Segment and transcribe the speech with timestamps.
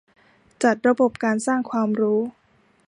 [0.63, 2.19] จัดระบบการสร้างความรู้